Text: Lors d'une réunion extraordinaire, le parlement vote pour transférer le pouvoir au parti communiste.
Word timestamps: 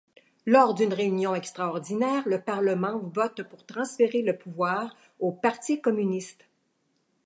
Lors 0.47 0.73
d'une 0.73 0.95
réunion 0.95 1.35
extraordinaire, 1.35 2.23
le 2.27 2.41
parlement 2.41 2.97
vote 2.97 3.43
pour 3.43 3.67
transférer 3.67 4.23
le 4.23 4.35
pouvoir 4.35 4.97
au 5.19 5.31
parti 5.31 5.79
communiste. 5.79 6.47